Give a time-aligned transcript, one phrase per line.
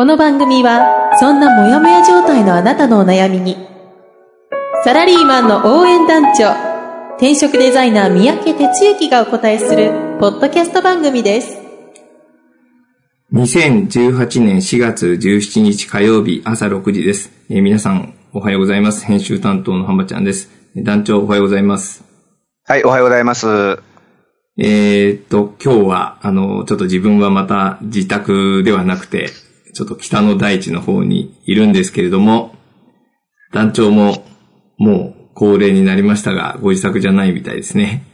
[0.00, 3.58] この番組は、そんなモヤモヤ状態のあなたのお悩みに、
[4.82, 6.54] サラリーマンの応援団長、
[7.18, 11.58] 転職デザイナー三宅哲之がお答えする、ポッドキャスト番組です。
[13.34, 17.30] 2018年4月17日火曜日朝6時です。
[17.50, 19.04] えー皆さんおはようございます。
[19.04, 20.50] 編集担当の浜ちゃんです。
[20.76, 22.04] えー団長おはようございます。
[22.64, 23.46] はい、おはようございます。
[24.56, 29.28] えーっと、今日は、あの、ちょっと自分はまた自宅ではなくて、
[29.72, 32.54] ちょっと北の大地の方にいるんですけれども、
[33.52, 34.24] 団長も
[34.78, 38.04] もう高齢になりましたが、ご自宅じゃないみたいですね。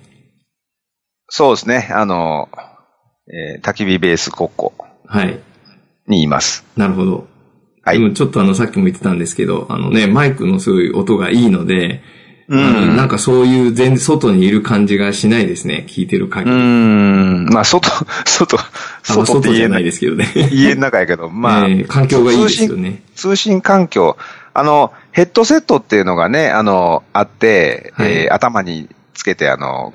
[1.29, 2.49] そうですね、あの、
[3.29, 4.73] えー焚き火ベース国庫
[5.07, 5.41] はい。
[6.07, 6.65] にいます。
[6.77, 7.27] なるほど。
[7.83, 12.03] はいでもちょっとあの、さっきも言ってたんですけど、あのね、マイクのすごい音がいいので、
[12.49, 15.85] うんなんかそういう全然外にいる感じがしないですね。
[15.89, 17.45] 聞いてる限うーり。
[17.45, 17.91] ん、まあ、外、
[18.25, 18.57] 外、
[19.03, 20.29] 外って外じゃな言えないいですけどね。
[20.53, 23.03] 家の中やけど、まあ、 えー環境がいいですよね。
[23.17, 24.17] 通信環境、
[24.55, 29.93] あの、ヘッドセットっていうのがね、あの、あって、はいえー頭につけて、あの、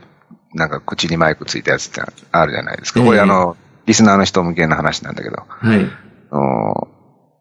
[0.54, 3.00] なんか口にマイクついたやつってあるじゃないですか。
[3.00, 5.90] ええこれあの、リスナーの人向けの話なんだけど、はい。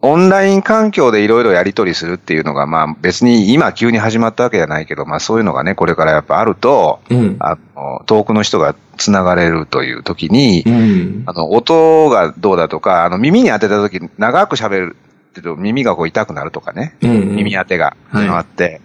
[0.03, 7.37] オンライン環境でいろいろやり取りするっていうのが、まあ別に今急に始まったわけじゃないけど、まあそういうのがね、これからやっぱあると、うん。
[7.39, 11.23] あの、遠くの人が繋がれるという時に、うん。
[11.27, 14.97] あの、音がどうだとか、あの、耳に当てた時長く喋る
[15.31, 18.81] ってと耳がこう痛くなるとかね、うんうん耳当てが、あって、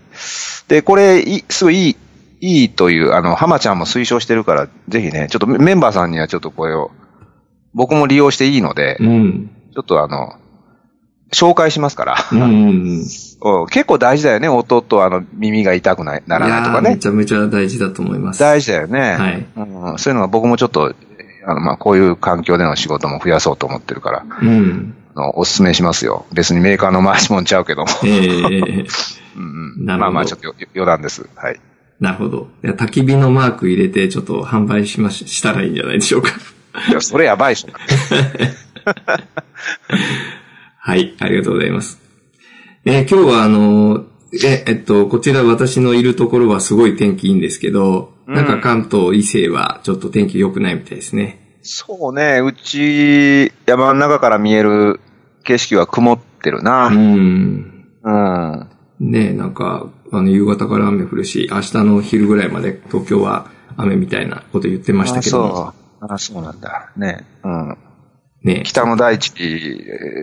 [0.68, 1.96] で、これ、いすごいいい、
[2.42, 6.92] いいという、あの、浜ちゃんも推奨してるから、ぜひね、ちょっとメンバーさんにはちょっとこれを、
[7.74, 9.50] 僕も利用していいので、うん。
[9.74, 10.36] ちょっとあの、
[11.32, 12.16] 紹介しますから。
[12.32, 13.06] うん
[13.70, 16.92] 結構大事だよね、音とあの耳が痛くないならないとかね。
[16.92, 18.40] めちゃめちゃ大事だと思います。
[18.40, 19.00] 大事だよね。
[19.00, 20.00] はいうん。
[20.00, 20.96] そういうのは僕もちょっと、
[21.46, 24.96] あの、まあ、こういう環境での仕事も増やそうと思ってるから、うん。
[25.16, 26.26] お勧めしますよ。
[26.34, 27.88] 別にメーカーの回しもんちゃうけども。
[28.04, 28.86] ええ
[29.38, 29.86] うんうん。
[29.86, 31.28] なるほどまあまあ、ちょっとよ余談です。
[31.36, 31.60] はい。
[32.00, 32.48] なるほど。
[32.64, 36.32] 焚き火のマーク入れて、ちょっと販売しまし、したらいいんじゃないでしょうか。
[36.90, 37.70] いや、それやばいっしょ。
[40.86, 42.00] はい、ありがとうございます。
[42.86, 44.06] えー今日はあの、
[44.44, 51.58] え、えっと、こちら私のいるところはすごい天気いいんですけど、うんなんか関東伊勢はちょっと天気良くないみたいですね。
[51.64, 55.00] そうね、うち、山の中から見える
[55.44, 56.90] 景色は曇ってるな。
[56.90, 57.54] ううん。
[58.04, 58.70] ん。
[59.00, 65.46] ねえ、なんか、あの、夕方から雨降るし、明日の昼ぐらいまで東京は雨みたいなこと言ってましたけども。
[65.46, 66.14] あ、そう。
[66.14, 66.92] あ、そうなんだ。
[66.96, 67.26] ね。
[67.44, 67.78] うん。
[68.46, 69.32] ねえ北の大地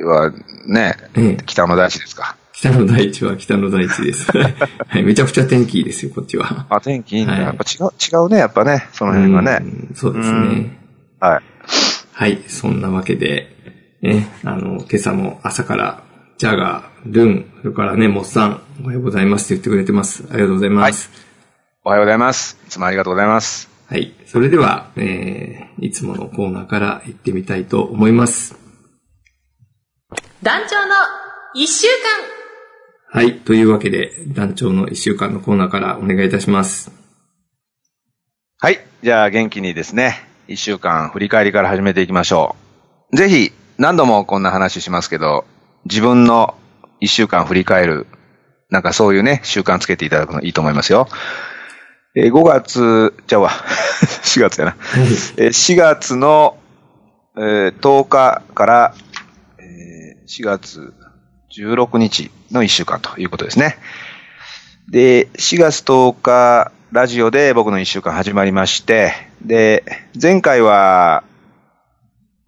[0.05, 0.33] は
[0.67, 2.37] ね、ええ北の大地ですか。
[2.53, 4.31] 北の大地は北の大地です。
[4.31, 6.67] はい、めちゃくちゃ天気いいですよ、こっちは。
[6.71, 7.33] あ、天気いいんだ。
[7.33, 9.59] はいやっぱ違う、違うね、やっぱね、その辺はね。
[9.61, 10.39] うんそうですね。
[10.39, 10.77] うん
[11.19, 11.43] はい。
[12.13, 13.57] はい、そんなわけで、
[14.03, 16.05] ね、あの、今朝も朝から、
[16.39, 20.25] ジャガー、ルン、それからね、モッさん、おはようございますって言ってくれてます。
[20.31, 21.11] ありがとうございます。
[21.85, 22.57] おはようございます。
[22.69, 23.72] いつもありがとうございます。
[23.89, 28.57] はい、それでは、えー、いつものコーナーから行ってみたいと思います。
[30.43, 30.95] 団長の
[31.55, 32.43] 一週間
[33.15, 36.91] はい、というわけで、団長の一週間のコーナーからお願いいたします。
[38.59, 38.81] はい。
[39.03, 42.57] じゃあ元気にですね、一週間振り返りから始めていきましょ
[43.13, 43.17] う。
[43.17, 45.45] ぜひ、何度もこんな話しますけど、
[45.85, 46.55] 自分の
[47.01, 48.07] 一週間振り返る、
[48.71, 51.07] なんかそういうね、習慣つけていただくのいいと思いますよ。
[52.15, 53.51] えー5月、じゃあわ、
[54.25, 54.77] 4月やな。
[55.39, 56.59] えー4月の、
[57.37, 58.95] えー10日から、
[59.59, 60.93] えー4月
[61.57, 63.79] 16日の1週間ということですね。
[64.91, 69.83] で、4月10日、ラジオで僕の1週間始まりまして、で、
[70.21, 71.25] 前回は、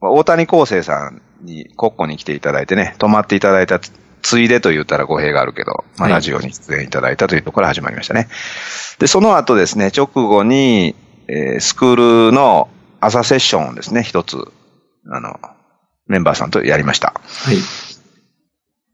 [0.01, 3.81] 大谷康生さんに国庫に来ていただいてね、泊まっていただいた
[4.25, 8.29] つついでと言ったら語弊があるけど、まあ、はいラジオに出演いただいたというところから始まりましたね。
[8.99, 10.95] で、その後ですね、直後に、
[11.29, 12.69] えースクールの
[13.01, 14.37] 朝セッションをですね、一つ、
[15.11, 15.39] あの、
[16.07, 17.15] メンバーさんとやりました。
[17.25, 17.57] はい。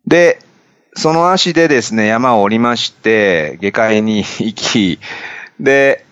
[0.06, 0.41] で、
[0.94, 4.99] その足でですね、山を降りまして、下界に行き、
[5.61, 6.05] で、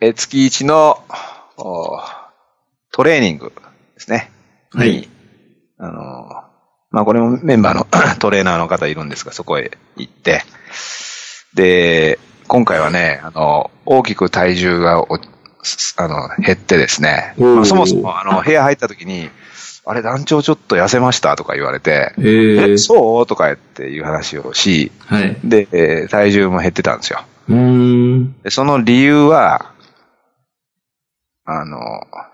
[0.00, 1.02] え月一の
[1.56, 1.98] お
[2.92, 3.52] トレーニング
[3.94, 4.30] ですね。
[4.70, 5.08] はいに
[5.78, 6.35] あの、
[6.96, 7.86] まあこれもメンバーの
[8.18, 10.40] トレーナーの方いるんですが、そこへ行って、
[11.52, 15.16] で、今回はね、あの、大きく体重がお
[15.98, 19.28] あの減ってですね、まあそもそもあの部屋入った時に、
[19.84, 23.26] あれ団長ちょっと痩せましたとか言われて、えーえ、そう？
[23.26, 25.36] とかっていう話をし、はい。
[25.44, 27.24] で、えー体重も減ってたんですよ。
[28.42, 29.70] でその理由は、
[31.44, 31.78] あの、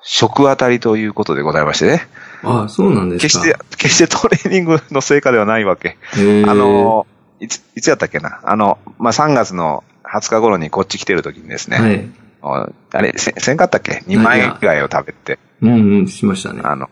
[0.03, 2.07] 食あたりということでございましてね。
[2.43, 3.43] あそうなんですか。
[3.43, 5.97] 決して、決してトレーニングの成果ではないわけ。
[6.15, 7.07] えーあ、の、
[7.41, 8.41] いつ、いつやったっけな。
[8.45, 11.79] あの、まあ、3月の20日頃にこっち来てる時にですね。
[11.79, 12.09] はい。
[12.43, 15.39] ああれ、せ、せんかったっけ ?2 万円ぐらいを食べて。
[15.61, 16.61] うんうん、しましたね。
[16.65, 16.89] あの、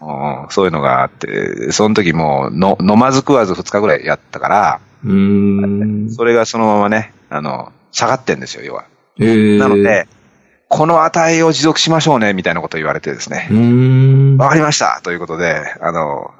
[0.00, 6.10] うんそういうのがあって、その時もうの飲まず食わず2日ぐらいやったから、うーん。
[6.10, 8.84] それがそのままね、あの、下がってんですよ、要は。
[9.18, 10.06] えー、なので、
[10.68, 13.54] この値を持続しましょうね、みたいなことを言われてですねう。
[13.54, 14.36] ーん。
[14.36, 16.30] わかりましたということで、あの、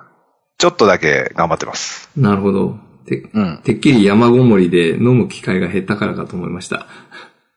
[0.58, 2.10] ちょっとだけ頑張ってます。
[2.16, 2.76] なるほど。
[3.06, 3.60] てうん。
[3.64, 6.86] てっきり山ごもりで飲む機会が減ったからかと思いました。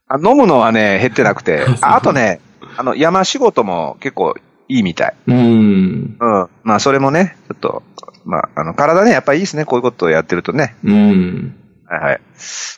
[0.08, 2.40] あ飲むのはね、減ってなくて、 ああとね、
[2.78, 4.36] あの、山仕事も結構
[4.70, 5.16] いいみたい。
[5.28, 6.18] うーん。
[6.20, 6.50] うん。
[6.64, 7.84] まあ、それもね、ちょっと、
[8.24, 10.76] まあ、あの、体ね、やっぱりいいですね、こういうことをやってるとね。
[10.84, 11.56] うん。
[11.86, 12.22] はいはい。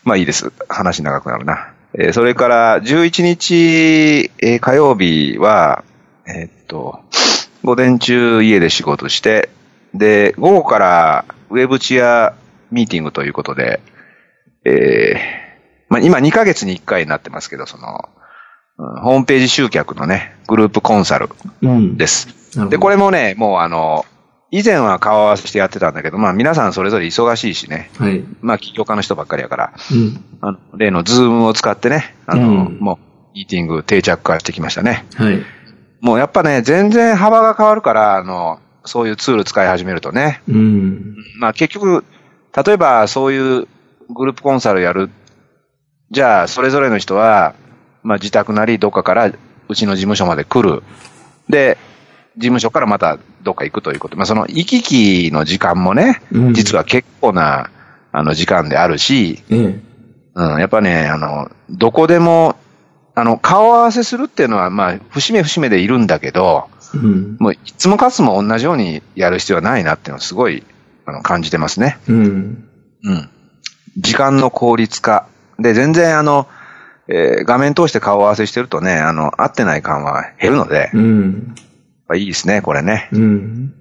[0.03, 0.51] まあいいです。
[0.67, 1.73] 話長くなるな。
[1.97, 5.83] えーそれから、11日、えー火曜日は、
[6.25, 6.99] えーっと、
[7.63, 9.49] 午前中家で仕事して、
[9.93, 12.33] で、午後からウェブチア
[12.71, 13.79] ミーティングということで、
[14.65, 15.43] えー
[15.89, 18.09] まあ今2ヶ月に1回になってますけど、その、
[18.79, 21.29] うんホームページ集客のね、グループコンサル
[21.61, 21.95] うん。。
[21.95, 22.57] ですす。
[22.57, 22.69] なるほど。
[22.71, 24.03] で、これもね、もうあの、
[24.55, 28.23] 以前は顔合わせしてやってたんだけど、まあ皆さんそれぞれ忙しいしね、はい。
[28.41, 30.23] まあ起業家の人ばっかりやから、うん。
[30.41, 32.99] あの、例のズームを使ってね、あの、うんも
[33.33, 35.05] う、ミーティング定着化してきましたね。
[35.15, 35.41] はい。
[36.01, 40.43] もうやっぱね、全然幅が変わるから、あの、そういうツール使い始めるとね。
[40.47, 41.15] うん。
[41.39, 42.05] まあ結局、
[42.55, 43.67] 例えばそういう
[44.13, 45.09] グループコンサルやる。
[46.11, 47.55] じゃあ、それぞれの人は、
[48.03, 49.31] まあ自宅なりどっかから
[49.67, 50.83] うちの事務所まで来る。
[51.49, 51.79] で、
[52.37, 54.17] 事務所からまたどっか行くということ。
[54.17, 57.69] まあその行き来の時間もね、うん実は結構な、
[58.11, 59.79] あの時間であるし、ええ。
[60.35, 62.55] うん、やっぱね、あの、どこでも、
[63.15, 67.37] あの、顔合わせするっていうのは、まあ、節目節目でいるんだけど、うん。
[67.39, 70.63] もう、いつもかつも同じようにやる必要はないなっていうのをすごい、
[71.05, 71.99] あの、感じてますね。
[72.07, 72.67] うん。
[73.03, 73.29] うん。
[73.97, 75.27] 時間の効率化。
[75.59, 76.47] で、全然あの、
[77.07, 81.55] えー画面通して顔合わせしてるとね、あの、合ってない感は減るので、うん。
[82.07, 83.09] ぱいいですね、これね。
[83.11, 83.21] うん。
[83.21, 83.73] うん。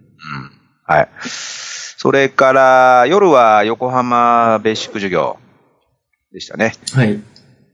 [0.85, 1.09] はい。
[1.23, 5.39] それから、夜は横浜ベーシック授業
[6.33, 6.73] でしたね。
[6.93, 7.21] はい。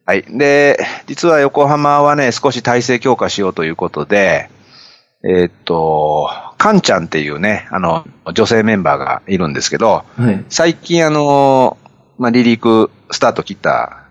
[0.04, 0.24] はい。
[0.26, 4.50] で、実は横浜はね、少し体制強化しようということで、
[5.24, 10.44] えーっと、カンちゃんっていうね、あの、女性メンバーがいるんですけど、はい。
[10.48, 11.76] 最近あの、
[12.18, 14.04] まあ、離陸スタート切った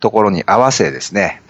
[0.00, 1.42] ところに合わせですね、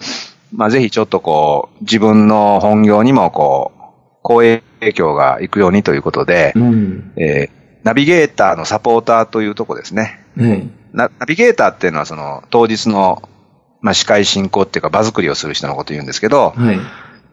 [0.55, 3.82] まあ、ぜひちょっとこう、自分の本業にもこう、
[4.23, 7.13] 好影響がいくようにということでう、ん。
[7.17, 10.25] えーナビゲーターのサポーターというとこですね。
[10.37, 10.69] はい。
[10.93, 13.21] ナナビゲーターっていうのはその当日の、
[13.81, 16.79] まあ、司会進行っていうか場作りをする人のことを言うんですけど、はい。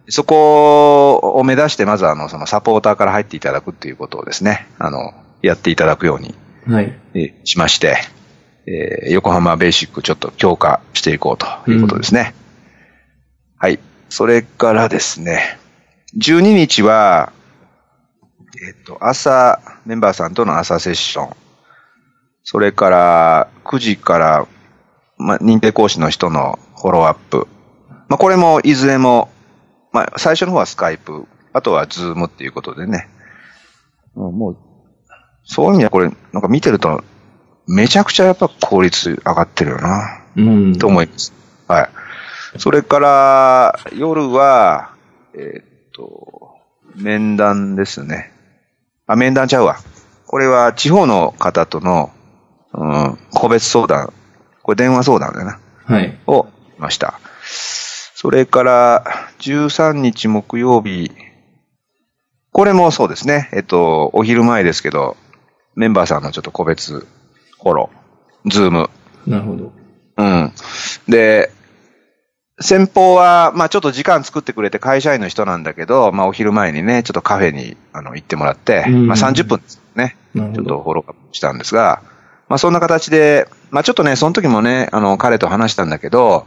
[0.08, 6.34] そこを目指してまずあのそのサポーターから入っていただくっていうことをですね、あの、やっていただくように
[6.66, 6.98] はい。
[7.14, 7.96] えーしまして、
[8.66, 12.34] えー横浜ベーシックちょっと強化していこうということですね。
[13.56, 13.78] はい。
[14.08, 15.58] それからですね、
[16.16, 17.32] 12日は、
[18.66, 21.36] えっ、と、朝、メンバーさんとの朝セッション。
[22.42, 24.46] それから、9時から、
[25.18, 27.46] まあ、認定講師の人のフォローアップ。
[28.08, 29.28] まあ、これも、いずれも、
[29.92, 33.08] まあ、最初の方はスカイプ、あとはズームっていうことでね。
[34.16, 34.56] うんもう、
[35.44, 37.04] そういう意味ではこれ、なんか見てると、
[37.68, 40.78] めちゃくちゃやっぱ効率上がってるよな、うん。
[40.78, 41.32] と思います。
[41.68, 41.88] はい。
[42.58, 44.90] それから、夜は、
[45.34, 45.69] えーっ
[46.00, 46.56] と、
[46.96, 48.32] 面談ですね。
[49.06, 49.76] あ、面談ちゃうわ。
[50.26, 52.10] これは地方の方との、
[52.72, 54.12] うん、個別相談。
[54.62, 55.60] これ電話相談だよな。
[55.84, 56.18] はい。
[56.26, 57.20] をしました。
[58.14, 59.04] それから、
[59.40, 61.10] 13日木曜日、
[62.52, 63.48] これもそうですね。
[63.52, 65.16] えっと、お昼前ですけど、
[65.74, 68.90] メンバーさんのちょっと個別フォロー、ズーム。
[69.26, 69.72] なるほど。
[70.16, 70.52] うん。
[71.08, 71.50] で、
[72.60, 80.16] 先方は、まあちょっと時間作ってくれて会社員の人なんだけど、まあお昼前にね、ちょっとカフェにあの行ってもらって、うんまあ30分ですね。
[80.34, 82.02] ちょっとフォローアップしたんですが、
[82.48, 86.46] まあそんな形で、まあちょっとね、その時もね、あの、彼と話したんだけど、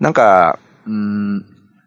[0.00, 1.38] なんか、うーん、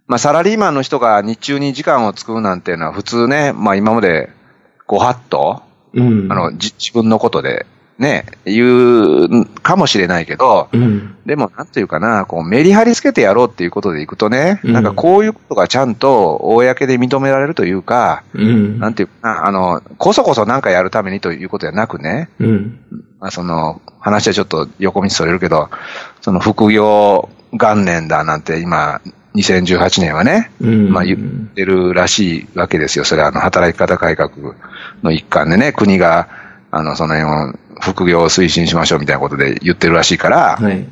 [0.07, 4.29] まあサラリーマンの人が日中に時間を作るなんていうのは普通ね、まあ今まで
[4.85, 5.63] ご法度
[5.93, 6.31] うん。
[6.31, 7.65] あの、じ自分のことで、
[7.99, 11.15] ね、言うかもしれないけど、うん。
[11.25, 18.79] でも、なんていうかな、こう、メリハリつけてやろうっていうことでいくとね、うんなんかこういうことがちゃんと公で認められるというか、うん。
[18.79, 22.79] なんていうかな、あの、こそこそなんかやるためにということではなくね、うん。
[23.19, 25.69] まあ、その、話はちょっと横道それるけど、
[26.21, 29.01] その副業元年だなんて今、
[29.35, 30.91] 2018年はね、うん。
[30.91, 33.05] まあ言ってるらしいわけですよ。
[33.05, 34.55] それはあの、働き方改革
[35.01, 36.27] の一環でね、国が、
[36.71, 40.85] あの、その辺を副業を推進しましょうみたいなことで言ってるらしいから、はい。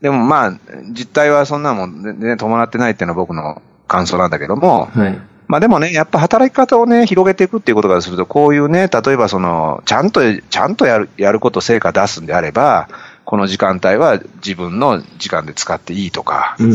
[0.00, 0.52] でもまあ、
[0.90, 5.20] 実態はそんなもん全然伴ってないっていうのは僕の感想なんだけども、はい。
[5.48, 12.88] まあでもね、やっぱ働き方をね、広げていくっていうことからすると、こういうね、例えばその、ちゃんと、ちゃんとやる、やること成果出すんであれば、
[13.24, 16.72] この時間帯は自分の時間で使っていいとか、うん。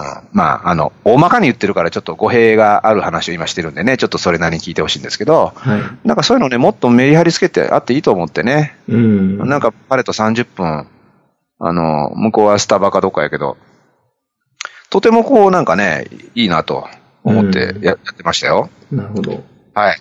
[0.00, 5.80] うん、まあ、あの、大まかに言ってるからちょっと語弊がある話を今してるんでね、ちょっとそれなりに聞いてほしいんですけど、はい。
[6.06, 9.38] なんかそういうのね、もっとメリハリつけてあっていいと思ってね、うん。
[9.48, 10.86] なんかパレット30分、
[11.58, 13.56] あの、向こうはスタバかどっかやけど、
[14.90, 16.88] とてもこうなんかね、いいなと
[17.22, 18.70] 思ってやってましたよ。
[18.90, 19.44] なるほど。
[19.74, 19.98] はい。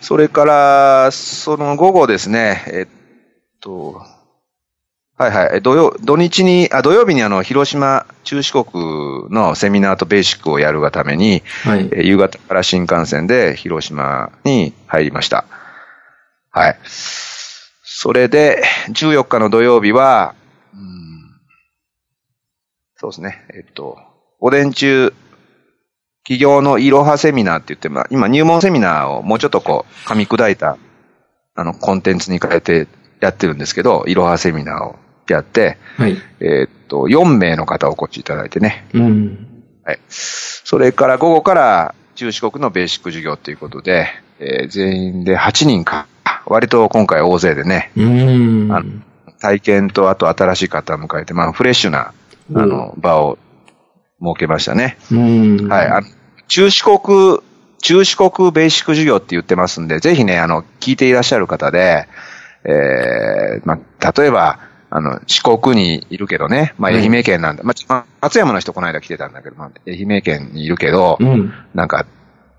[0.00, 4.02] それから、その午後ですね、えっと、
[5.16, 11.88] はいはい、え土曜、土日に、あ、土曜日にあの、広島中四国のセミナーとベーシックをやるがために、はい。
[11.92, 15.44] えー夕方から新幹線で広島に入りました。
[16.50, 16.78] はい。
[16.84, 20.34] それで、14日の土曜日は、
[20.72, 21.14] うん
[22.96, 23.98] そうですね、えっと、
[24.40, 25.12] 午前中、
[26.24, 30.76] 企業のいろはセミナーって言って、まあ、今入門セミナーをもうちょっとこう、噛み砕いた、
[31.54, 32.88] あの、コンテンツに変えて
[33.20, 34.96] やってるんですけど、いろはセミナーを
[35.32, 36.16] やって、はい。
[36.40, 39.64] えっと、4名の方をお越しいただいてね、うん。
[39.84, 40.00] はい。
[40.08, 46.06] それから午後から中四国のベーシック授業ということで、えー全員で8人か。
[46.46, 48.72] 割と今回大勢でね、うん。
[48.72, 48.82] あ
[49.40, 52.12] 体験とあと新しい方を迎えて、まあフレッシュな、
[52.54, 53.38] あの、場を
[54.20, 54.96] 設けましたね。
[55.10, 55.68] うん。
[55.68, 55.86] はい。
[55.86, 56.06] あの
[56.48, 57.38] 中四国、
[57.78, 62.06] 中四国ベーシック授業って言ってますんで、ぜひね、あの、聞いていらっしゃる方で、
[62.64, 64.58] えー、まあ、例えば、
[64.96, 67.64] あの、四国にいるけどね、まあ、はい愛媛県なんだ。
[67.64, 71.52] まあ、松山の人この間来てたんだけど、まあ、愛媛県にいるけど、うん。
[71.74, 72.06] なんか、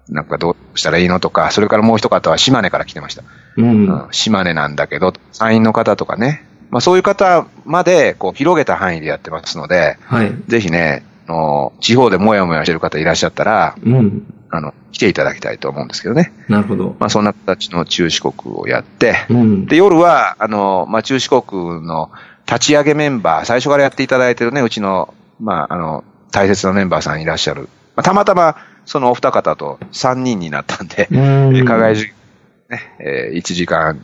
[0.09, 3.23] なんかどうしたらいいのとか、それからもう一方は島根から来てました。
[3.55, 3.87] うん。
[3.87, 10.35] うん島根なんだけど、山陰の方とかね、まあそういう方までこう広げた範囲でやってますので、はい。
[10.49, 14.34] ぜひね、あの地方でもやもやしてる方いらっしゃったら、うん。
[14.57, 16.33] あの、来ていただきたいと思うんですけどね。
[16.47, 16.95] なるほど。
[16.99, 19.65] まあそんな形の中四国をやって、うん。
[19.65, 22.11] で、夜は、あの、まあ中四国の
[22.47, 27.69] 立ち上げメンバー、最初からやっていただいてるね、うちの、まああの、大切なメンバーさんいらっしゃる。
[27.95, 31.17] まあ、たまたま、そのお二方と三人になったんで、うん。
[31.57, 34.03] えー課外授業、ね、えー、1時間、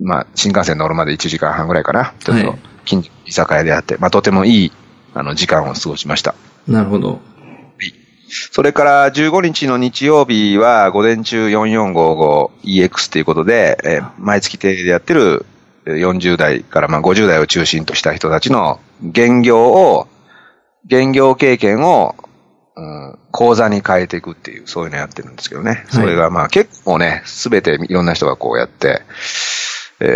[0.00, 2.14] まあ、新幹線乗るまで1時間半ぐらいかな。
[2.18, 4.72] ちょっとはい、近所居酒屋であって、まあ、とてもいい、
[5.14, 6.34] あの、時間を過ごしました。
[6.66, 7.20] なるほど。
[8.52, 15.44] それから15日の日曜日は午前中 4455EX ということで、えー毎月定でやってる
[15.86, 20.08] えー40代からまあ50代を中心とした人たちの現業を、
[20.86, 22.14] 現業経験を、
[22.76, 25.84] うん、講座に変えていくっていう、そういうのやってるんですけどね。
[25.88, 29.02] それがまあ結構ね、すべていろんな人がこうやって、
[30.00, 30.06] え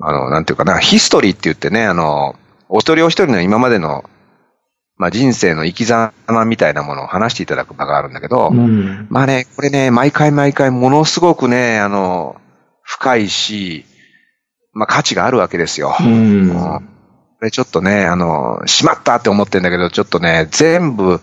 [0.00, 2.36] ー、あの、なんていうかな、ヒストリーって言ってね、あの、
[2.68, 4.04] お一人お一人の今までの
[5.04, 6.14] まあ、人生の生き様
[6.46, 9.06] みたいなものを話していただく場があるんだけど、うん。
[9.10, 12.40] まあね、これね、毎回毎回ものすごくね、あの、
[12.82, 13.84] 深いし、
[14.72, 15.94] まあ価値があるわけですよ。
[16.00, 16.48] うん。
[16.48, 16.80] こ
[17.42, 21.20] れちょっとね、あの、しまったって思ってんだけど、ちょっとね、全部、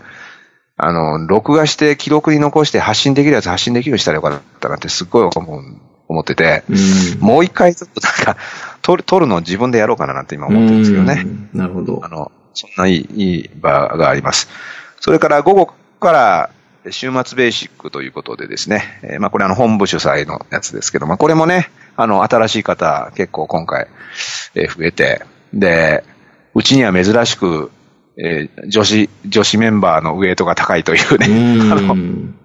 [0.77, 5.63] あの、録画して記録に残して発信できるやつ発信できるようにしたらよかったなってすっごい思う
[6.07, 7.19] 思ってて、うん。
[7.19, 8.37] もう一回ちょっとなんか、
[8.83, 11.23] 撮る、撮るのを自分でやろうかななんて今思ってるんですけどね。
[11.25, 11.49] うん。
[11.59, 12.07] なるほどあ。
[12.07, 14.49] の、そんないい場があります。
[14.99, 16.49] それから午後から
[16.89, 23.87] 週末ベーシックということでですね、えーまあこれあの本部主催のやつですけど、まあこれもね、あの新しい方結構今回、
[24.55, 26.03] えー増えて、で、
[26.55, 27.71] うちには珍しく、
[28.17, 31.27] えー女子、女子メンバーのウエイトが高いといううね、
[31.71, 32.35] あの、ん。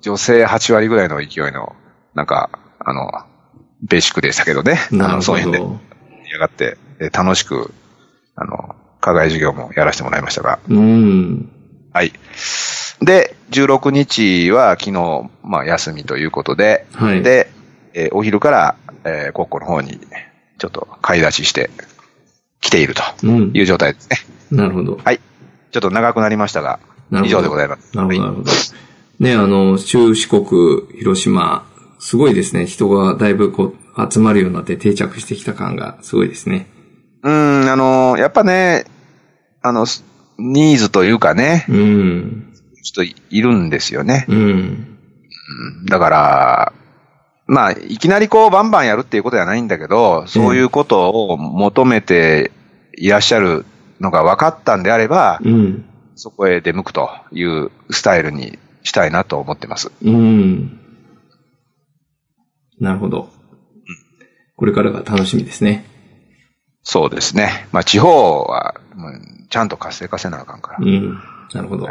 [0.00, 1.76] 女性8割ぐらいの勢いの、
[2.14, 2.50] なんか、
[2.80, 3.10] あの、
[3.82, 4.78] ベーシックでしたけどね、
[5.22, 5.64] そういうので、ど。
[5.64, 5.78] 盛
[6.24, 7.72] り上がって、えー楽しく、
[8.34, 8.74] あの、
[9.04, 11.50] 課外授業もやらせてもらいましたが、うん。
[11.92, 12.12] はい。
[13.02, 17.22] で、16日は昨日、まあ、休みということで、はい。
[17.22, 17.50] で、
[17.92, 20.00] えーお昼から、えー、国庫の方に、
[20.56, 21.68] ちょっと買い出しして、
[22.62, 23.60] 来ているとうんい。
[23.60, 24.16] う状態ですね。
[24.50, 24.98] なるほど。
[25.04, 25.20] はい。
[25.70, 26.80] ちょっと長くなりましたが
[27.12, 27.94] 以上でございます。
[27.94, 28.52] なるほど、なはいるほど。
[29.20, 30.46] ね、あの、中四国、
[30.98, 31.66] 広島、
[31.98, 32.64] すごいですね。
[32.64, 36.68] 人がだいぶこう、集まるようになって定着してきた感がすごいですね。
[37.22, 38.86] うん、あの、やっぱね、
[39.64, 39.86] あの、
[40.38, 42.52] ニーズというかね、うん。
[42.82, 44.26] ちょっといるんですよね。
[44.28, 44.36] うん。
[44.36, 46.72] うんだから、
[47.46, 52.50] まあ、いきなりこうバンバンやるっていうことではないんだけど、そういうことを求めて
[52.96, 53.64] いらっしゃる
[54.00, 55.84] のが分かったんであれば、うん。
[56.14, 59.90] そこへ出向くというスタイルにしたいなと思ってます。
[60.02, 60.78] うん。
[62.78, 63.30] なるほど。
[64.56, 65.86] これからが楽しみですね。
[66.82, 67.66] そうですね。
[67.72, 70.78] まあ、地方は、うんちゃんと活性化せなあかんから。
[70.80, 71.16] うん。
[71.52, 71.88] なるほど。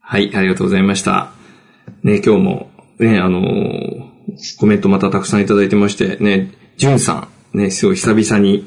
[0.00, 1.30] はい、ありがとうございました。
[2.02, 4.12] ね、今日も、ね、あのー
[4.58, 8.66] コメントまたたくさんいただいてまして、ね、じゅんさん、ね、すごい久々に、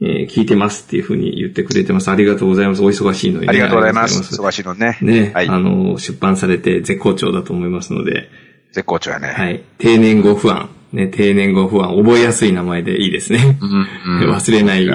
[0.00, 2.12] えー聞いてますっていうふうに言ってくれてます。
[2.12, 2.82] ありがとうございます。
[2.84, 3.48] お忙しいのに、ね。
[3.48, 4.18] ありがとうございます。
[4.18, 4.98] ありがとうご忙しいのね。
[5.02, 5.48] ね、はい。
[5.48, 8.28] あのー出版されて絶好調だと思いますので、
[8.72, 9.32] 絶好調やね。
[9.32, 9.64] はい。
[9.78, 10.70] 定年後不安。
[10.92, 11.96] ね、定年後不安。
[11.96, 13.58] 覚えやすい名前でいいですね。
[13.60, 14.86] うんうん 忘れない。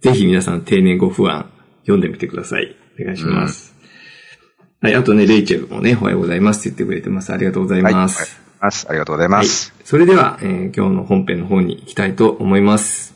[0.00, 1.50] ぜひ皆さん定年後不安
[1.84, 2.76] 読んでみてください。
[3.00, 3.74] お願いします。
[4.80, 4.94] はい。
[4.94, 7.32] あとね、レイチェルもね、おはようございますって言ってくれてます。
[7.32, 7.94] ありがとうございはい。
[7.94, 8.40] ます。
[8.88, 9.72] ありがとうございます。
[9.76, 9.86] はい。
[9.86, 13.14] それでは、えー今日の本編の方に行きたいと思います。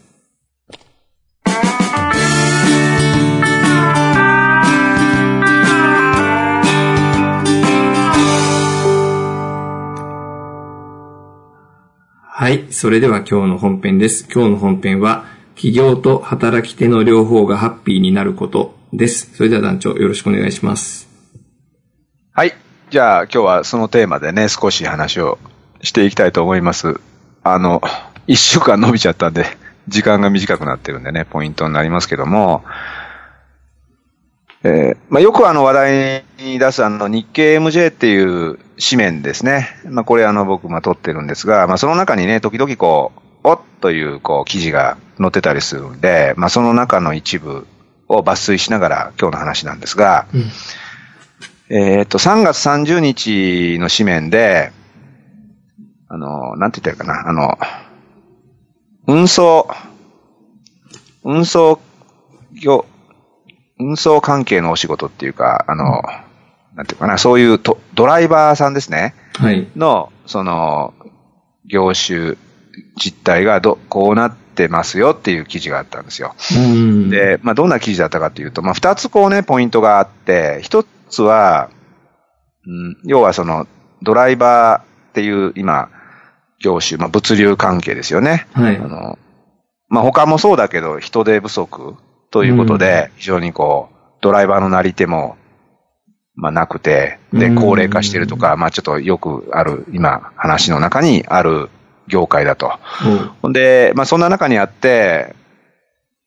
[12.41, 12.73] はい。
[12.73, 14.29] それでは今日の本編です。
[14.33, 15.25] 今日の本編は、
[15.59, 19.35] 企業と働き手の両方がハッピーになることです。
[19.35, 21.09] それでは団長、よろしくお願いします。
[22.33, 22.55] はい。
[22.91, 25.37] じゃあ今日はそのテーマでね、少し話を
[25.83, 27.01] していきたいと思います。
[27.43, 27.83] あの、
[28.29, 29.47] 一週間伸びちゃったんで、
[29.89, 32.63] 時間が短くなってるんでね、ポイントになりますけども、
[34.63, 39.71] えーまあ、よくあの話題に出すあの日経 MJ っていう紙面ですね。
[39.87, 47.67] まあ、これあの僕まあ撮ってるんですが、まあ、その中にね、時々こう、というこう記事が載ってたりするんで、まあ、その中の一部
[48.09, 50.27] を抜粋しながら今日の話なんですが、
[51.71, 54.73] えっ、と、3月30日の紙面で、
[56.09, 57.59] あの、なんて言ったらいいかな、あの、
[59.07, 59.69] 運送、
[61.23, 61.81] 運送
[62.53, 62.87] 業、
[63.79, 66.03] 運送関係のお仕事っていうか、あの、
[66.75, 69.69] なんていうかな、そういうとドライバーさんですね、はい。
[69.77, 70.95] の、その、
[71.67, 72.37] 業種
[72.97, 76.35] 実態がど、こうなってますよっていう記事があったんですよ。
[76.57, 77.11] うん。
[77.11, 81.71] で、まあ、どんな記事だったかというと、まあ、二つこうね、ポイントがあって、一つは、
[82.67, 83.67] うん、要はその、
[84.03, 85.91] ドライバーっていう今、
[86.63, 88.47] 業種、まあ、物流関係ですよね。
[88.53, 89.19] はいあの、
[89.89, 91.97] まあ、他もそうだけど、人手不足
[92.31, 95.37] ということで、非常にこう、ドライバーのなり手も、
[96.35, 101.71] まあ、なくて、で、うん高齢化してるとか、まあ、ちょっとよくある、今、話の中にある
[102.09, 102.73] 業界だと。
[103.05, 105.35] うんほんで、まあ、そんな中にあって、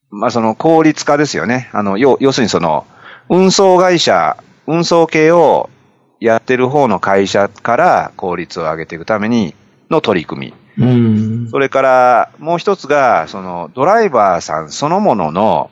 [0.10, 1.70] まあ、その効率化ですよね。
[1.74, 2.86] あの、要、要するにその、
[3.30, 5.70] 運送会社、運送系を
[6.20, 9.56] やってる方の会社から効率を上げていくために
[9.90, 10.86] の取り組み。
[10.86, 11.50] うん。
[11.50, 15.70] それから、もう一つが、その、ドライバーさんそのものの、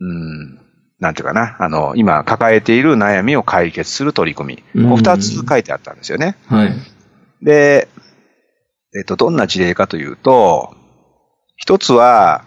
[0.00, 0.58] うん、
[1.00, 4.82] なんていうかな、あの、今抱えている悩みを解決する取り組み。
[4.82, 6.36] うんこう二つ書いてあったんですよね。
[6.46, 6.72] はい。
[7.42, 7.88] で、
[8.96, 10.74] えっと、どんな事例かというと、
[11.56, 12.44] 一つは、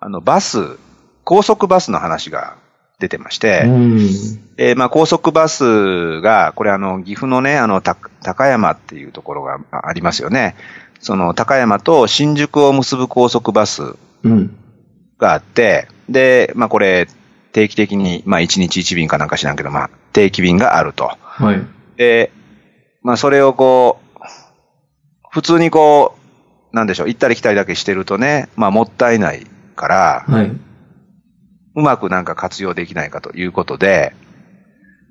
[0.00, 0.78] あの、バス、
[1.24, 2.56] 高速バスの話が
[2.98, 4.00] 出てまして、うん。
[4.56, 10.56] えーまあ、高速バスが、これあの、岐阜のね、あの、た高山っていうところがあありますよね。
[11.00, 14.56] その、高山と新宿を結ぶ高速バスうん。
[15.18, 17.06] があって、で、まあ、これ、
[17.52, 21.12] 定期的に、まあ、1日1便かなんか知らんけど、まあ、定期便があると。
[21.20, 21.60] はい。
[21.96, 22.32] で、
[23.02, 24.09] まあそれをこう、
[25.30, 26.16] 普通にこ
[26.72, 30.52] う、なんでしょう、行ったり来たりだけしてるとね、まあもったいないから、はい。
[31.76, 34.12] うまくなんか活用できないかということで、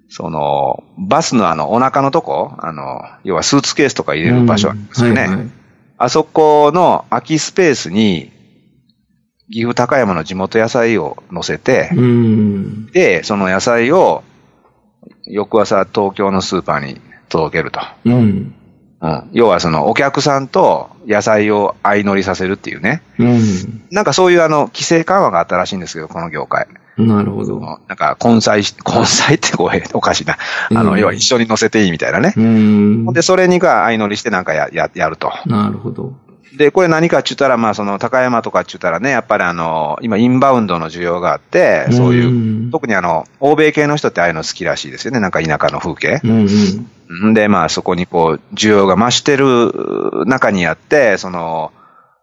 [0.10, 5.22] その、バスのあの、お腹のとこ、あの、要はスーツケースとか入れる場所ありますよね。
[5.22, 5.60] はいはい
[6.02, 8.32] あそこの空きスペースに、
[9.52, 12.86] 岐阜高山の地元野菜を乗せて、うん。
[12.94, 14.24] で、その野菜を、
[15.26, 17.82] 翌朝東京のスーパーに届けると。
[18.06, 18.56] うん。
[19.02, 19.30] うん。
[19.32, 23.02] 要はそのお客さんと野菜を相乗りさせるっていうね。
[23.18, 23.84] うん。
[23.92, 26.68] なんかそういうあの、規制緩和があったらしいんですけど、この業界。
[26.98, 27.60] なるほど。
[27.60, 30.38] なんか、混載し、混載ってこう、おかしいな。
[30.70, 32.34] あの、うん要は一緒に乗せていいみたいなね。
[32.36, 33.06] うん。
[33.14, 35.32] で、それにが相乗りしてなんかや、や、やると。
[35.46, 36.14] なるほど。
[36.58, 42.32] で、これ何かって言ったら、まあ、その、高山とかって言ったらね、やっぱりあの、今、インバウンドの需要があって、そういう、う
[42.68, 45.20] ん特にあの、欧米系の人ってああいうの好きらしいですよね。
[45.20, 46.22] なんか田舎の風景。
[46.24, 49.72] うんで、まあ、そこにこう、需要が増してる
[50.28, 51.72] 中にあって、その、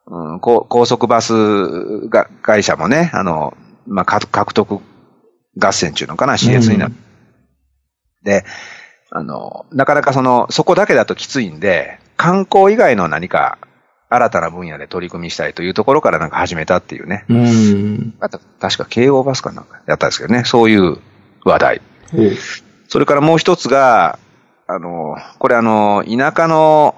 [0.06, 3.56] うん、高速バスが会社もね、あの、
[3.88, 4.80] まあ、獲獲得
[5.58, 6.96] 合戦っていうのかな、CS になって。
[8.22, 8.44] で、
[9.10, 13.58] あの、なかなかその、そこだけだときついんで、観光以外の何か、
[14.08, 17.24] 新たな分野で取り組みしたいというところからなんか始めたっていうね。
[17.28, 18.14] うん。
[18.20, 20.44] あと確か京王バスかなんかやったんですけどね。
[20.44, 20.98] そういう
[21.44, 21.82] 話題。
[22.88, 24.18] それからもう一つが、
[24.68, 26.94] あの、これあの、田舎の、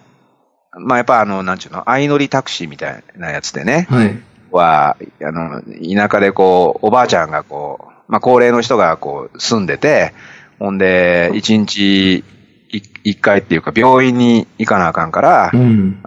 [0.73, 4.18] まあ、やっぱあの、なんちゅうの、相乗りタクシーみたいなやつでね、はい。
[4.51, 10.12] は、あの、田舎でこう、おばあちゃんがこう、まあ、高齢の人がこう、住んでて、
[10.59, 12.25] ほんで、一日
[12.71, 16.03] い一回っていうか、病院に行かなあかんから、うん。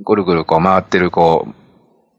[0.00, 1.54] ぐるぐるこう回ってるこう、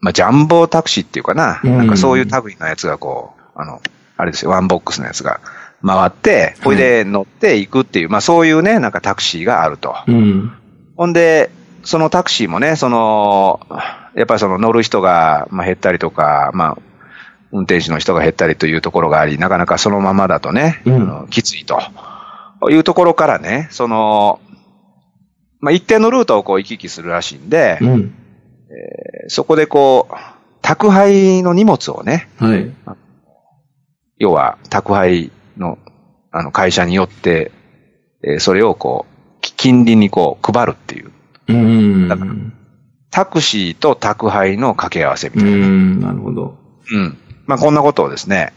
[0.02, 1.78] まあ、ジャンボタクシーっていうかな、うん。
[1.78, 3.82] なんかそういう類のやつがこう、あの、
[4.18, 5.42] あれですよ、ワンボックスのやつが
[5.86, 9.96] 回って、これで乗っていくっていう、まあそういうね、なんかタクシーがあると。
[10.08, 10.54] うん。
[10.96, 11.52] ほんで、
[11.84, 13.60] そのタクシーもね、その、
[14.16, 16.78] やっぱりその乗る人が、まあ、減ったりとか、まあ、
[17.52, 21.28] 運転手の人が減ったりというところがあり、なかなかそのままだとね、うん。
[21.30, 21.80] きついと。
[22.70, 24.42] いうところからね、その、
[25.60, 28.16] まあ、一定のルートをこう行き来するらしいんで、うん。
[29.28, 30.16] そこでこう、
[30.62, 32.72] 宅配の荷物をね、はい。
[34.18, 35.78] 要は宅配の
[36.32, 37.52] あの会社によって、
[38.24, 41.12] えーそれをこう、き近隣にこう配るっていう。
[41.48, 42.08] うん。
[42.08, 42.34] だから
[43.12, 45.58] タクシーと宅配の掛け合わせみうたいな。
[45.68, 46.00] ん。
[46.00, 46.58] なるほど。
[46.92, 47.18] うん。
[47.48, 48.54] まあこんなことをですね、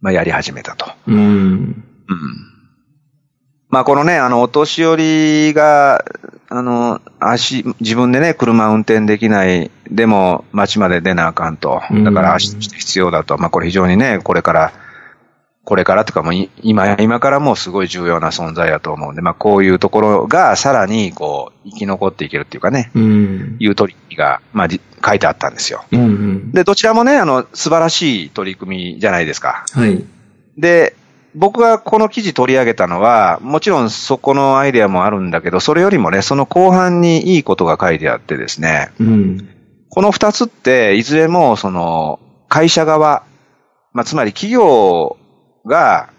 [0.00, 0.86] まあやり始めたと。
[1.06, 1.16] うん。
[1.18, 1.84] うん。
[3.74, 4.94] まあこのね、あの、お年寄
[5.48, 6.04] りが、
[6.48, 11.82] あの、足、自分でね、車運転できない、でも街まで出なあかんと。
[12.04, 13.36] だから足として必要だと。
[13.36, 14.72] まあこれ非常にね、これから、
[15.64, 23.56] これからとかも今、今からもうすごい重要な存在だと思うんで、まあこういうところがさらにこう、生き残っていけるっていうかね、うん。
[23.58, 25.84] いう取り組みが、まあじ書いてあったんですよ。
[25.90, 26.00] うん。
[26.00, 26.52] うん。
[26.52, 29.64] で、どちらもね、あの、素晴らしい取り組みじゃないですか。
[29.72, 30.04] はい。
[30.56, 30.94] で、
[31.34, 39.48] 僕がこの記事取り上げたのは、もちろんそこのアイデアもあるんだけど、それよりもね、その後半にいいことが書いてあってですね、うん。
[39.90, 43.24] この二つって、いずれも、その、会社側、
[43.92, 45.16] まあ、つまり企業
[45.66, 46.10] が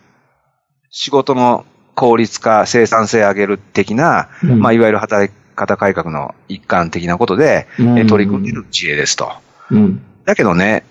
[0.90, 9.32] 仕事の効率化、生産性上げる的な、うんまあ、いわゆる働き方改革の一環的なことで、うんえ取り組んでいる知恵ですと。
[9.72, 10.02] うん。
[10.26, 10.84] だけどね、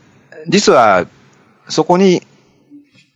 [0.48, 1.06] 実は、
[1.68, 2.22] そこに、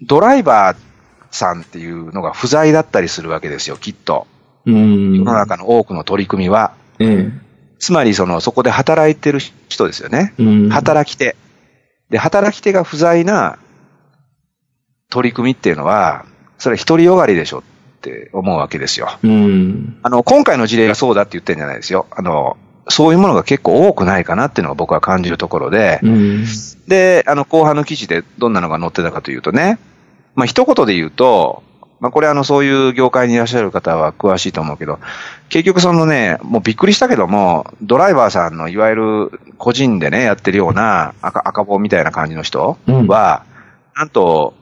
[0.06, 0.87] ドライバー
[1.30, 4.26] さんっていうのが不在だったりするわけですよ、きっと。
[4.66, 5.16] うん。
[5.16, 6.72] 世の中の多くの取り組みは。
[6.98, 7.48] ええ。
[7.78, 10.34] つまり、その、そこで働いてる人ですよね。
[10.38, 10.68] うん。
[10.68, 11.36] 働き手。
[12.10, 13.58] で、働き手が不在な
[15.10, 16.26] 取り組みっていうのは、
[16.58, 17.62] それは独りよがりでしょっ
[18.00, 19.10] て思うわけですよ。
[19.22, 19.98] うん。
[20.02, 22.06] あの、今回の事例がそうだって言ってるんじゃないですよ。
[22.10, 22.56] あの、
[22.88, 26.44] そういうものが結構多くないかなっていうのが僕は感じるところで、うん。
[26.88, 29.78] で、あの、後半の記事でどんなのが載ってたかというとね、
[30.38, 31.64] まあ、一言で言うと、
[31.98, 35.00] まあ、これあの、そういう業界にいらっしゃる方は詳しいと思うけど、
[35.48, 43.44] 結局そのね、もうびっくりしたけども、ドライバーさんのいわゆる個人でね、やってるような赤赤棒みたいな感じの人うんは、
[43.96, 44.54] なんと、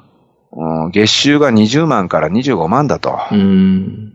[0.52, 3.18] うん月収が20万から25万だと。
[3.30, 3.38] うん。
[3.38, 4.12] うん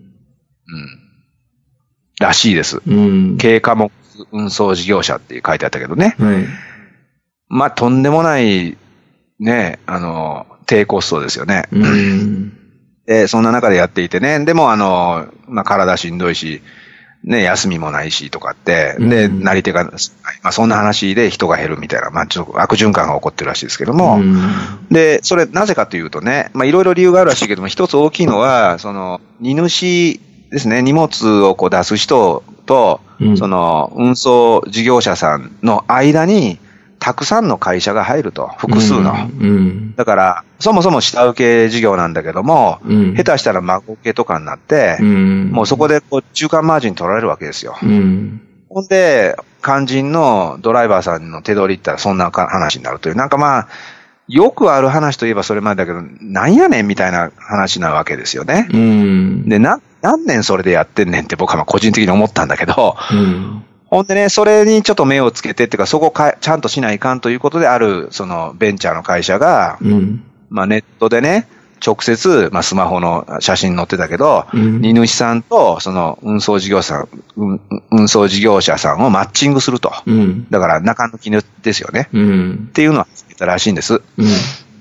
[2.20, 2.82] らしいです。
[2.88, 3.38] うん。
[3.38, 3.92] 軽貨物
[4.32, 6.16] 運送事業者って書いてあったけどね。
[6.18, 6.46] はい。
[7.50, 8.78] まあ、とんでもない、
[9.40, 11.68] ね、あの、低コストですよね。
[11.74, 12.54] うん。
[13.06, 14.46] で、そんな中でやっていてね。
[14.46, 16.62] でも、あの、まあ、体しんどいし、
[17.26, 19.92] ね、休みもないしとかって、で、うんなり手が、ま
[20.44, 24.40] あ、そんな話で人が減るみたいな、まあ、ちょっと悪循環が起こってるらしいですけども、うん
[24.90, 36.60] で、それなぜかというとね、まあ、いろいろ理由があるらしいけども、一つ大きいのは、その、荷主ですね、荷物をこう出す人と、うんその、運送事業者さんの間に、
[37.02, 39.12] たくさんの会社が入ると、複数の。
[39.12, 39.96] うん。
[39.96, 43.16] だから、そもそも下請け事業なんだけども、うん。
[43.16, 45.50] 下手したら孫請けとかになって、うん。
[45.50, 47.76] もうそこでこう中間マージン取られるわけですよ。
[47.82, 48.42] うん。
[48.70, 53.16] ほんで、肝心のドライバーさんの手取りったらそんなか話になるという。
[53.16, 53.68] なんかまあ、
[54.28, 58.68] よくある話といえばそれまでだけど、なんやねんみたいな話なわけですよね。
[58.72, 59.50] うん。
[59.50, 63.66] で、な、何年それでやってんねんって僕はまあ個人的に思ったんだけど、うん。
[63.92, 70.24] ほんでね、それにちょっと目をつけてっていうか、そこをかちゃんとしないかんということである、そのベンチャーの会社が、うん。
[70.50, 71.48] まあネットでね、
[71.86, 79.92] 直接、まあ、スマホの写真載ってたけど、うん荷主さんと、その、運送事業者、運運送事業者さんをマッチングすると。
[80.06, 80.48] うん。
[80.52, 81.32] だから、中抜き
[81.64, 82.08] ですよね。
[82.14, 82.72] うんっ。
[82.72, 83.08] ていうのは
[83.42, 83.96] たらしいんです。
[83.96, 84.04] うん。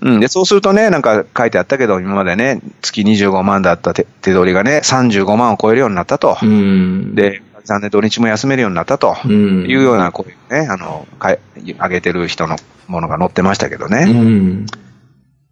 [0.02, 0.20] うん。
[0.20, 6.36] で、そうするとね、なんか書いてあったけど、今までね、月25万だった手手取りがね、35万を超えるようになったと。
[6.42, 9.16] うん。、で、残念土日も休めるようになったと。
[9.24, 9.64] うん。
[9.70, 12.56] いうような、こういうね、あの、かい上げてる人の
[12.88, 14.06] ものが載ってましたけどね。
[14.10, 14.66] うん。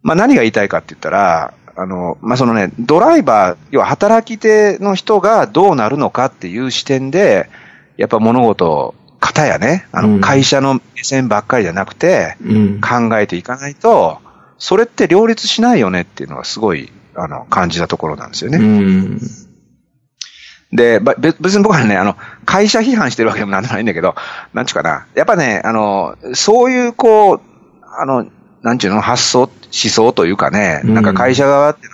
[0.01, 7.49] まあ何が言いたいかって言ったら、あの、まあそのね、ドライバー、要は働き手の人がどうなるのかっていう視点で、
[7.95, 12.81] やっぱ物事を、方やね、あうんの、会社の目線ばっかりじゃなくて、うん。
[12.81, 14.19] 考えていかないと、
[14.57, 18.59] それって両立しないよねっていうのがすごい、あの、感じたところなんですようね。
[18.59, 19.19] ん。
[20.71, 24.15] で、別に僕はね、あの、会社批判してるわけでもなんでもないんだけど、
[24.53, 25.07] なんちゅうかな。
[25.15, 27.41] やっぱね、あの、そういう、こう、
[27.83, 28.27] あの、
[28.61, 31.87] なんちゅうの、発想、思想というかね、うんなんか会社側って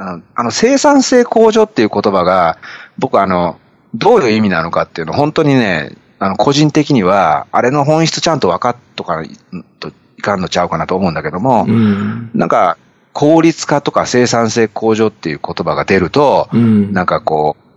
[0.00, 2.56] あのあの、生産性向上っていう言葉が、
[2.98, 3.58] 僕あの、
[3.94, 9.30] どういう意味なのかっていうの、本当にね、あの、個人的には、あれの本質ちゃんと分かっとかない
[9.78, 12.30] といかんのちゃうかなと思うんだけども、うん。
[12.34, 12.78] なんか、
[13.12, 16.92] 効率化とか生産性向上っていう言葉が出ると、うん。
[16.92, 17.69] なんかこう、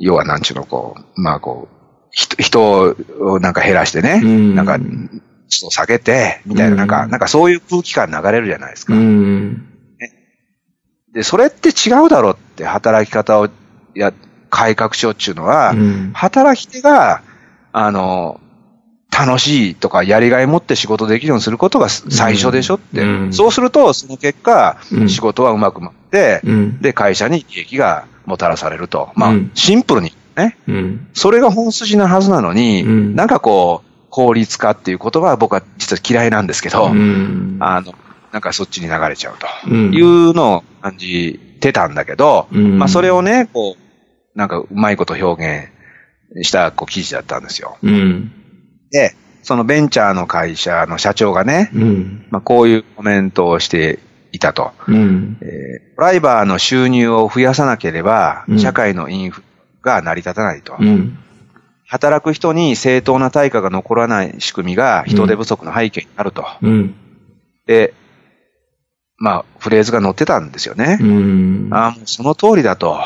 [0.00, 4.78] 要はなんちゅうの、こう、まあこう、人人をなんか減らしてね、うんなんか、
[5.48, 8.94] 人を下げて、みたいな、なんか、うんなんかそういう空気感流れるじゃないですか。
[8.94, 9.66] うん。
[11.12, 13.48] で、それって違うだろうって、働き方を、
[13.94, 14.12] や、
[14.48, 16.10] 改革しようっていうのは、うん。
[16.14, 17.22] 働き手が、
[17.72, 18.40] あの、
[19.12, 23.02] 楽しいとかやりがい持って仕事できるようにすることが最初でしょって。
[23.02, 26.80] うんそうすると、その結果、うん仕事はうまく回って、うん。
[26.80, 29.10] で、会社に利益がもたらされると。
[29.14, 30.56] まあ、うんシンプルにね。
[30.66, 31.08] うん。
[31.12, 37.56] それが本筋なはずなのに、うんなんかこう、効率化っていう言葉は僕は実は嫌いなんですけど、うん。
[37.60, 37.94] あの、
[38.32, 45.70] なんかそっちに流れちゃうとうんいうのを感じてたんだけど、うんまあそれをね、こう、なんかうまいこと表
[46.34, 47.76] 現したこう記事だったんですよ。
[47.82, 48.32] うん。
[48.90, 52.26] で、そのベンチャーの会社の社長がね、うん。
[52.30, 53.98] まあこういうコメントをして
[54.32, 54.72] いたと。
[54.88, 55.38] うん。
[55.42, 59.46] えードライバーの収入を増やさなければう、ん社会のインフレ
[59.82, 60.76] が成り立たないと。
[60.80, 61.18] うん。
[61.86, 66.46] 働く人に正当な対価が残らない仕組みが人手不足の背景にあると。
[66.62, 66.94] うん。
[67.66, 67.92] で、
[69.18, 70.98] まあ、フレーズが載ってたんですよね。
[71.00, 71.68] うん。
[71.72, 72.98] ああ、もうその通りだと。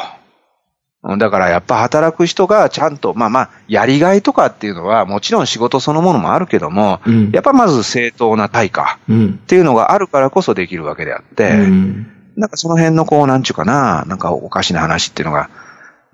[1.05, 7.31] うんだからやっぱ働く人がちゃんと、まあまあ、やりがいとかっていうのはもちろん仕事そのものもあるけども、うん。
[7.31, 9.40] やっぱまず正当な対価うん。
[9.43, 12.07] っていうのがあるからこそできるわけであって、うん。
[12.37, 15.51] なんかその辺のこう、なんちゅうかな、なんかおかしな話っていうのが、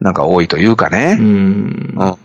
[0.01, 1.17] なんか多いというかね。
[1.19, 1.95] うん。
[1.97, 2.17] うん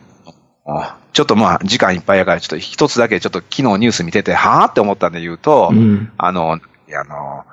[1.14, 6.12] ちょっとまあ、時間いっぱいやから、ちょっと一つだけちょっと昨日ニュース見てて、はぁって思ったんで言うと、うん。
[6.18, 7.46] あの、あの、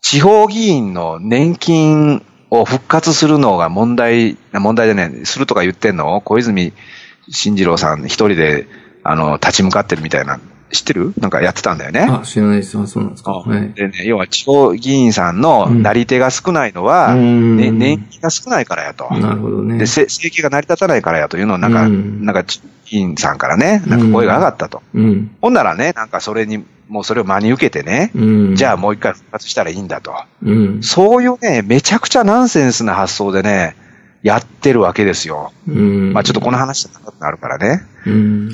[0.00, 6.16] 地方議員の年金を復活するのが問題、問題でね、するとか言ってんの？
[6.16, 6.72] を小泉
[7.28, 8.66] 進次郎さん一人で、
[9.04, 10.40] あの、立ち向かってるみたいな、
[10.72, 11.14] 知ってる？
[11.16, 12.00] なんかやってたんだよね。
[12.00, 12.78] あ、知らないです。
[12.78, 13.32] あ、そうなんですか。
[13.32, 13.72] はい。
[13.72, 19.08] でね、要は地方議員さんのなり手が少ないのは、うんね、年金が少ないからやと。
[19.14, 19.78] なるほどね。
[19.78, 22.60] で、せ生計が成り立たないからやというのを、なんか、うんなんか、議
[22.98, 24.82] 員さんからね、なんか声が上がったと。
[24.94, 25.36] うん。
[25.40, 28.56] ほんならね、なんかそれに、もうそれを真に受けてね、うん。
[28.56, 30.14] じゃあもう一回復活したらいいんだと。
[30.42, 30.82] うん。
[30.82, 33.76] そういうね、めちゃくちゃナンセンスな発想でね、
[34.22, 35.52] やってるわけですよ。
[35.68, 36.12] うん。
[36.12, 37.82] まあちょっとこの話じゃなくなるからね。
[38.06, 38.52] うん。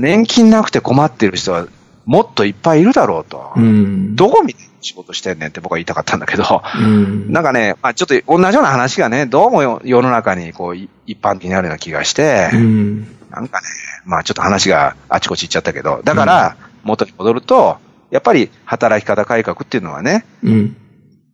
[0.00, 1.66] 年金なくて困ってる人は
[2.04, 3.52] もっといっぱいいるだろうと。
[3.56, 4.16] うん。
[4.16, 7.32] どこ見て仕事してんねんって僕は言いたかったんだけど、うん。
[7.32, 13.17] なんかね、まあちょっと同じような話がね、どうもよ世の中にこうい一般的にあるような気がして、うん。
[13.30, 13.66] なんかね、
[14.04, 17.78] まあちょっと話があちこち行っちゃったけど、だから元に戻ると、
[18.10, 20.76] やっぱり働き方改革っていうのはね、うん。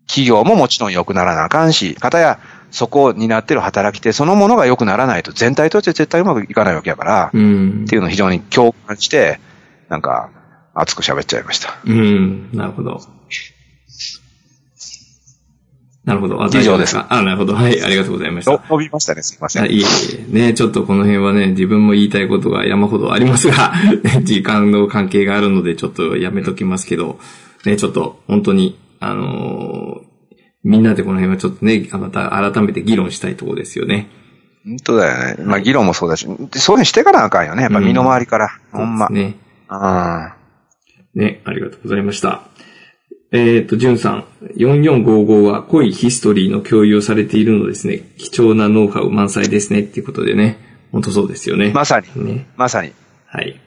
[0.07, 2.39] 企業ももちろん良くならなあかんし、かたや
[2.71, 7.85] そこを担ってる働き手そのものが良くならないと全体として絶対うまくいかないわけやから、うん。
[7.85, 9.41] っていうのを非常に共感して、
[9.89, 10.31] なんか
[10.75, 11.79] 熱く喋っちゃいました。
[11.85, 12.51] うん。
[12.53, 13.01] なるほど。
[16.05, 16.43] なるほど。
[16.43, 17.55] あ以上ですあ、なるほど。
[17.55, 17.83] はい。
[17.83, 18.59] ありがとうございました。
[18.59, 19.63] 飛びましたね、すいません。
[19.63, 20.33] あいえいえ。
[20.49, 23.73] ね、ちょっとこの辺はね、自分も言いたいことが山ほどありますが、
[24.23, 27.19] 時間の関係があるのでちょっとやめときますけど、
[27.65, 30.15] ね、ちょっと本当に、あのー
[30.65, 34.09] みんなでこの辺はちょっとね、また改めて議論したいところですよね。
[34.65, 35.45] 本当だよね。
[35.45, 37.63] まあ議論もそうだし、でそういうのしてからあかんよね。
[37.65, 38.49] やっぱ身の回りから。
[38.73, 39.09] ほんま。
[39.09, 39.37] そうですね。
[39.69, 41.23] うん。
[41.23, 42.45] ね、ありがとうございました。
[43.37, 44.25] えっ、と、じゅんさん、
[44.59, 47.99] 4455は濃いヒストリーの共有をされているのですね。
[48.17, 49.81] 貴重なノウハウ満載ですね。
[49.81, 50.57] っていうことでね。
[50.93, 51.73] 本当そうですよね。
[51.73, 52.25] まさに。
[52.25, 52.47] ね。
[52.57, 52.93] まさに。
[53.27, 53.61] はい。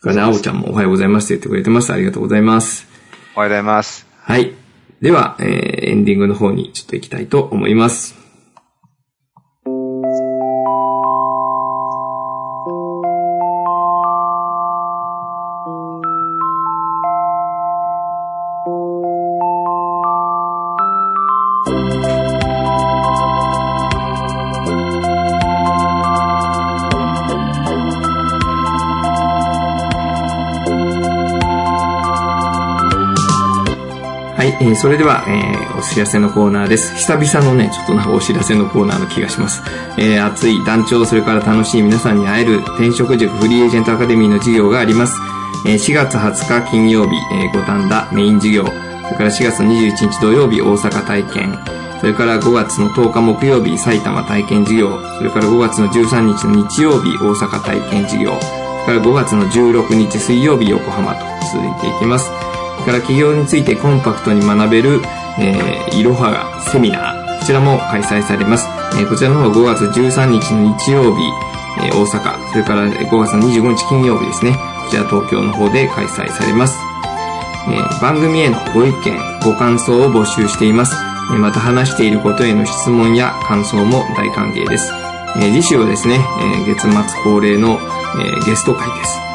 [0.00, 1.92] からね、あおちゃんもおはようございますって言ってくれてました。
[1.92, 2.88] ありがとうございます。
[3.36, 4.06] おはようございます。
[4.22, 4.54] はい。
[5.02, 8.19] では、えー、エンディングの方にちょっと行きたいと思います。
[34.62, 36.94] えー、それでは、えー、お知らせのコーナーです。
[36.94, 39.62] 久々のね、ちょっとなお知らせのコーナーの気がします。
[39.96, 45.18] えー、熱い団長、それから楽しい皆さんに会える転職塾フリーエージェントアカデミーの授業があります。
[45.66, 51.58] えー、4月20日金曜日、えー、五反田メイン授業、それから4月21日土曜日大阪体験、
[52.00, 62.49] それから5月の10日木曜日埼玉体験授業、それから5月の13日の日曜日大阪体験授業、それから5月の16日水曜日横浜と続いていきます。
[62.80, 65.00] から企業についてコンパクトに学べる、
[65.38, 68.66] えー、いろはがセミナー、こちらも開催されます。
[68.98, 71.22] えー、こちらの方5月13日の日曜日、
[71.84, 76.76] えー、大阪、それから5月の25日金曜日ですね、こちら東京の方で開催されます。
[77.68, 80.94] えー、番組へのご意見、ご感想を募集しています。
[81.32, 84.92] えー、また話していることへの質問や感想も大歓迎です。
[85.36, 89.29] えー、次週はですね、えー、月末恒例の、えー、ゲスト会です。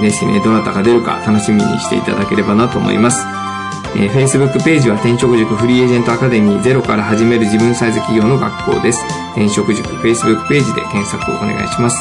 [0.00, 3.26] ぜひね、どなたが出るか楽しみにしていただければなと思います。
[3.96, 9.02] えー、Facebook ページは転職塾フリーエージェントアカデミーゼロから始める自分サイズ企業の学校です。
[9.32, 11.96] 転職塾 Facebook ページで検索をお願いします。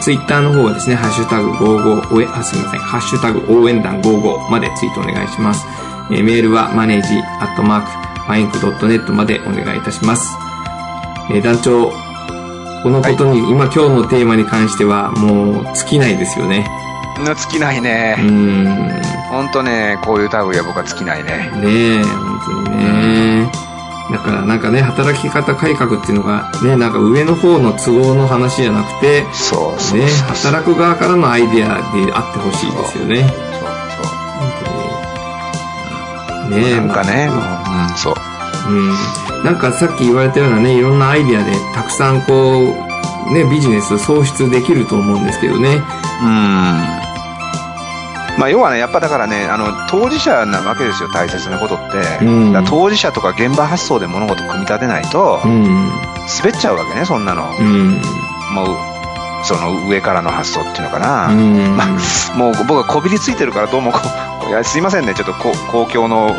[0.00, 5.66] Twitter の方はですね、ハッシュタグ55、おえ、あ、すみません、ハッシュタグ応援団55までツイートお願いします。
[6.10, 7.90] えー、メールはマネージアットマーク、
[8.20, 10.28] ファインク .net までお願いいたします。
[11.30, 11.90] えー、団長、
[12.82, 16.81] このことに、はい、今今日のテーマに関してはもう尽きないですよね。
[17.20, 18.16] の尽きないね。
[18.18, 19.02] うん。
[19.30, 21.50] ほんとね、こういう類は僕は尽きないね。
[21.56, 23.50] ねえ、本当にね。
[24.10, 33.20] だからなんかね、働き方改革っていうのがね、なんか上の方の都合の話じゃなくて、そうそうね、働く側からのアイデアであってほしいですよね。
[33.20, 34.06] そうそう。
[34.38, 34.52] 本
[36.50, 36.62] 当に。
[36.62, 36.76] ねえ。
[36.76, 38.14] なんかね、まうん、そう。
[38.68, 38.92] うん。
[39.44, 42.60] なんかさっき言われたようなね、いろんなアイデアでたくさんこ
[43.30, 45.82] う、ね、ビジネス創出できると思うんですけどね。
[46.22, 47.01] うん。
[48.38, 52.24] まあ、要はね、やっぱだからね、あの、当事者なわけですよ、大切なことって。
[52.24, 57.54] うん、当事者とか現場発想で物事組み立てないと、うん、滑っちゃうわけね、そんなの。
[57.58, 58.00] うん、
[58.54, 58.92] もう、
[59.44, 61.28] その上からの発想っていうのかな。
[61.28, 64.00] うん、まあ、もう僕はこびりついてるからどうもこ
[64.46, 66.34] う、 いやすいませんね、ちょっとこ公共の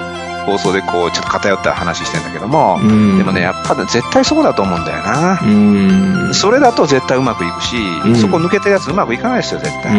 [0.45, 5.39] 放送でこう、ちょっと偏った話してんだけども、うん、でもね、やっぱ絶対そこだと思うんだよな。
[5.41, 9.91] うん、それだと絶対うまくいくし、うん、そこ抜けたやつうまくいかないですよ、絶対。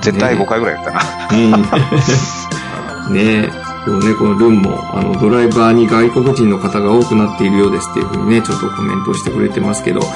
[0.00, 1.00] うん絶対5回ぐらいやったな。
[1.32, 3.14] うん。
[3.14, 3.70] ねえ。
[3.84, 10.06] でもね、このルンも、あの、ドライバーに外国人の方が多くなっているようですっていうふうにね、ちょっとコメントしてくれてますけど、ね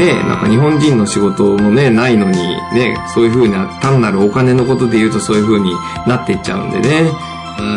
[0.00, 2.38] え、なんか日本人の仕事もね、ないのに、
[2.72, 5.74] ね、そういうふうな、単なるお金のことで言うとそういうふうに
[6.06, 7.02] なっていっちゃうんでね、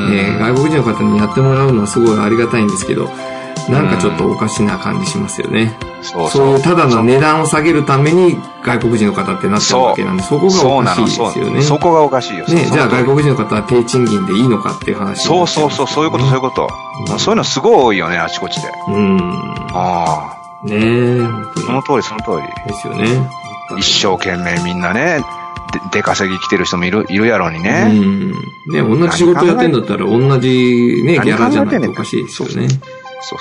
[0.10, 3.10] ね外国人の方にやってもらうのはすごいありがたいんですけど、
[3.70, 5.78] なんかちょっとおかしな感じしますよね。
[6.02, 11.62] そうそういうただの値段を下げるために外国人の方ってなってるわけなんで、そこがおかしいですよね。
[11.62, 12.46] そこがおかしいよ。
[12.46, 16.70] ね、じゃあ外国人の方は低賃金でいいのかっていう話、そうそうそう、そういうこと、そういうこと。
[17.12, 18.68] うん、そういうのすごい多いよね、あちこちで。
[18.90, 19.18] うん。
[19.74, 20.68] ああ。
[20.68, 21.20] ねえ、
[21.66, 22.72] その通り、その通り。
[22.72, 23.30] ですよね。
[23.78, 25.24] 一生懸命みんなね、
[25.74, 27.92] で、出稼ぎ来てる人もいる、いるやろうにね。
[27.92, 28.32] うん。
[28.72, 32.54] ね、同じ仕事やってんだったら同じね、ギャラじゃないとおかしいですよね。
[32.54, 33.05] そうそう。
[33.22, 33.36] そ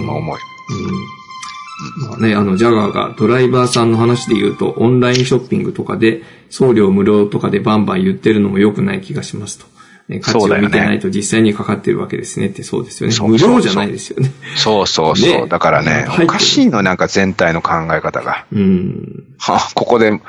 [0.00, 0.40] んな思い。
[0.70, 2.08] うん。
[2.08, 9.66] まあね、あの、ジャガーがドライバーさんの話で言うと、オンラインショッピングとかで、送料無料とかでバンバン言ってるのも良くない気がしますと。
[10.08, 13.16] ね、価値を見てないと実際にかかってるわけですねってそうですよね。
[13.26, 14.30] 無料じゃないですよね。
[14.54, 15.42] そうそうそう。
[15.42, 18.44] ね、だからね、おかしいの、なんか全体の考え方が。
[18.52, 19.24] うん。
[19.38, 20.20] は、ここで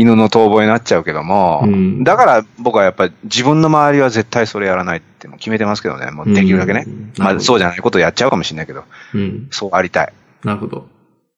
[0.00, 6.84] 犬の遠吠えになっちゃうけども、うん、だから僕はやっぱり自分の周りは絶対それやらないって決めてますけどね、もうできるだけね。
[6.86, 8.84] うん、まあそうじゃないことをやっちゃうかもしれないけど、
[9.14, 10.12] うん、そうありたい。
[10.44, 10.88] なるほど。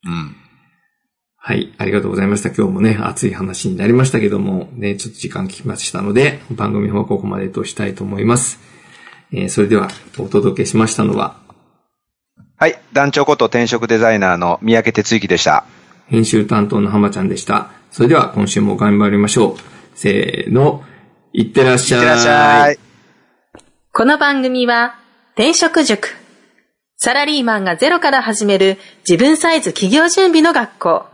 [0.06, 0.36] うん。
[1.36, 1.74] はい。
[1.76, 2.50] ありがとうございました。
[2.50, 8.60] 今日もね、熱い話になりましたけども、ね、ちょっと時間聞きましたので、番組はここまでとしたいと思います。
[9.32, 11.36] えー、それでは、お届けしましたのは、
[12.58, 12.78] はい。
[12.92, 15.64] 団長こと転職デザイナーの三宅哲之でした。
[16.06, 17.81] 編集担当の浜ちゃんでした。
[17.92, 19.56] それでは、今週も頑張りましょう。
[19.94, 20.82] せーの、
[21.34, 22.00] いってらっしゃい。
[22.00, 22.78] いってらっしゃい。
[23.92, 24.98] この番組は、
[25.34, 26.16] 転職塾。
[26.96, 31.06] サラリーマンがゼロから始める自分サイズ企業準備の学校。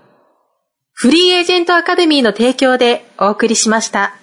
[0.93, 4.18] フリーエージェントアカデミーの提供でお送りしました。